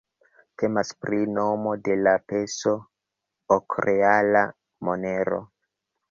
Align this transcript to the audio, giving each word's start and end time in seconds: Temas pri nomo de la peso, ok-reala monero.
Temas 0.59 0.91
pri 1.01 1.17
nomo 1.33 1.73
de 1.87 1.97
la 2.07 2.13
peso, 2.31 2.73
ok-reala 3.57 4.41
monero. 4.89 5.39